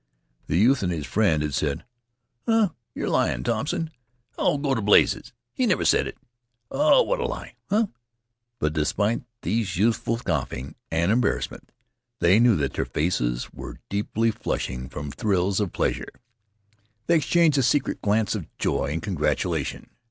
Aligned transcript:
'"The 0.47 0.57
youth 0.57 0.81
and 0.81 0.91
his 0.91 1.05
friend 1.05 1.43
had 1.43 1.53
said: 1.53 1.85
"Huh!" 2.47 2.69
"Yer 2.95 3.07
lyin', 3.07 3.43
Thompson." 3.43 3.91
"Oh, 4.35 4.57
go 4.57 4.73
t' 4.73 4.81
blazes!" 4.81 5.31
"He 5.53 5.67
never 5.67 5.85
sed 5.85 6.07
it." 6.07 6.17
"Oh, 6.71 7.03
what 7.03 7.19
a 7.19 7.27
lie!" 7.27 7.53
"Huh!" 7.69 7.85
But 8.57 8.73
despite 8.73 9.21
these 9.43 9.77
youthful 9.77 10.17
scoffings 10.17 10.73
and 10.89 11.11
embarrassments, 11.11 11.71
they 12.17 12.39
knew 12.39 12.55
that 12.55 12.73
their 12.73 12.85
faces 12.85 13.53
were 13.53 13.77
deeply 13.89 14.31
flushing 14.31 14.89
from 14.89 15.11
thrills 15.11 15.59
of 15.59 15.71
pleasure. 15.71 16.09
They 17.05 17.15
exchanged 17.17 17.59
a 17.59 17.61
secret 17.61 18.01
glance 18.01 18.33
of 18.33 18.47
joy 18.57 18.85
and 18.93 19.03
congratulation. 19.03 19.91